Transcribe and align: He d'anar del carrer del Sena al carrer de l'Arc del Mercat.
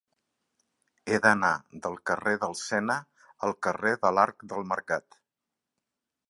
He 1.11 1.17
d'anar 1.25 1.51
del 1.83 1.97
carrer 2.11 2.33
del 2.45 2.57
Sena 2.61 2.95
al 3.49 3.55
carrer 3.67 3.93
de 4.07 4.13
l'Arc 4.17 4.49
del 4.55 4.67
Mercat. 4.73 5.21